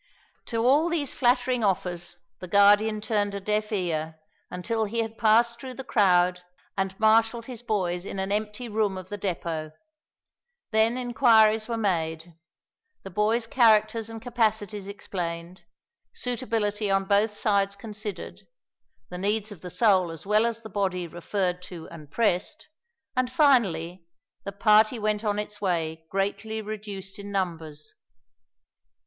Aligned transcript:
To 0.47 0.65
all 0.65 0.89
these 0.89 1.13
flattering 1.13 1.63
offers 1.63 2.17
the 2.39 2.47
Guardian 2.47 3.01
turned 3.01 3.35
a 3.35 3.39
deaf 3.39 3.71
ear, 3.71 4.19
until 4.49 4.85
he 4.85 5.01
had 5.01 5.15
passed 5.15 5.59
through 5.61 5.75
the 5.75 5.83
crowd 5.83 6.41
and 6.75 6.99
marshalled 6.99 7.45
his 7.45 7.61
boys 7.61 8.03
in 8.03 8.17
an 8.17 8.31
empty 8.31 8.67
room 8.67 8.97
of 8.97 9.09
the 9.09 9.17
depot. 9.19 9.73
Then 10.71 10.97
inquiries 10.97 11.67
were 11.67 11.77
made; 11.77 12.33
the 13.03 13.11
boys' 13.11 13.45
characters 13.45 14.09
and 14.09 14.19
capacities 14.19 14.87
explained; 14.87 15.65
suitability 16.15 16.89
on 16.89 17.05
both 17.05 17.35
sides 17.35 17.75
considered; 17.75 18.47
the 19.09 19.19
needs 19.19 19.51
of 19.51 19.61
the 19.61 19.69
soul 19.69 20.09
as 20.09 20.25
well 20.25 20.47
as 20.47 20.63
the 20.63 20.69
body 20.71 21.05
referred 21.05 21.61
to 21.65 21.87
and 21.89 22.09
pressed; 22.09 22.69
and, 23.15 23.31
finally, 23.31 24.07
the 24.45 24.51
party 24.51 24.97
went 24.97 25.23
on 25.23 25.37
its 25.37 25.61
way 25.61 26.07
greatly 26.09 26.59
reduced 26.59 27.19
in 27.19 27.31
numbers. 27.31 27.93